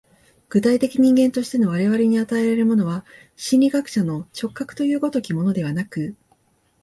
[0.49, 3.05] 具体的人間としての我々に与えられるものは、
[3.35, 6.15] 心理学者の直覚という如きものではなく、